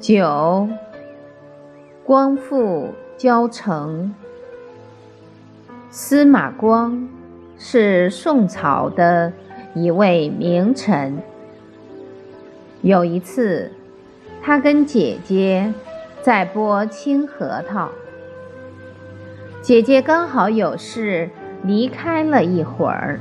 [0.00, 0.66] 九，
[2.04, 2.88] 光复
[3.18, 4.14] 交城。
[5.90, 7.06] 司马光
[7.58, 9.30] 是宋朝的
[9.74, 11.18] 一位名臣。
[12.80, 13.70] 有一次，
[14.42, 15.70] 他跟姐姐
[16.22, 17.90] 在剥青核桃，
[19.60, 21.28] 姐姐刚好有事
[21.62, 23.20] 离开了一会儿，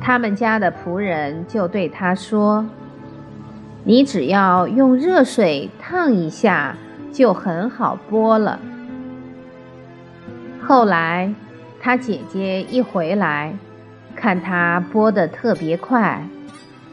[0.00, 2.64] 他们家的仆人就对他说。
[3.90, 6.76] 你只要用热水烫一下，
[7.10, 8.60] 就很好剥了。
[10.62, 11.34] 后来，
[11.80, 13.52] 他姐姐一回来，
[14.14, 16.24] 看他剥得特别快，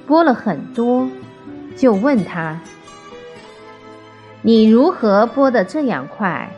[0.07, 1.07] 剥了很多，
[1.75, 2.59] 就问他
[4.41, 6.49] ：“你如何剥得这样快？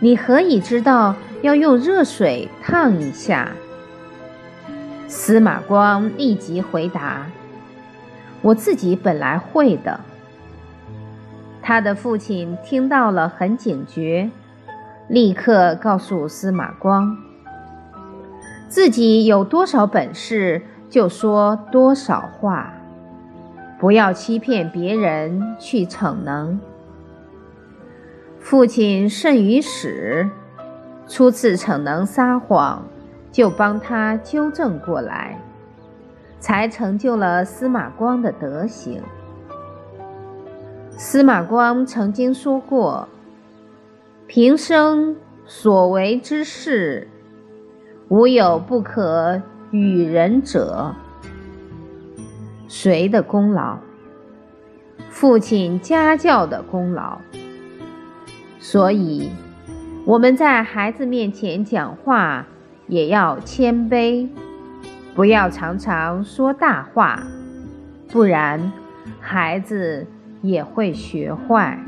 [0.00, 3.52] 你何以知道要用热水烫一下？”
[5.06, 7.24] 司马光立即回答。
[8.42, 10.00] 我自己本来会的。
[11.62, 14.28] 他的父亲听到了很警觉，
[15.08, 17.16] 立刻告诉司马光：
[18.68, 22.74] 自己有多少本事就说多少话，
[23.78, 26.58] 不要欺骗别人去逞能。
[28.40, 30.28] 父亲甚于始，
[31.06, 32.84] 初次逞能撒谎，
[33.30, 35.38] 就帮他纠正过来。
[36.42, 39.00] 才成就了司马光的德行。
[40.90, 43.08] 司马光曾经说过
[44.26, 47.06] ：“平生所为之事，
[48.08, 50.92] 无有不可与人者。”
[52.66, 53.78] 谁的功劳？
[55.10, 57.18] 父亲家教的功劳。
[58.58, 59.30] 所以，
[60.04, 62.48] 我们在孩子面前讲话
[62.88, 64.28] 也要谦卑。
[65.14, 67.22] 不要常常说大话，
[68.10, 68.72] 不然
[69.20, 70.06] 孩子
[70.40, 71.78] 也会学坏。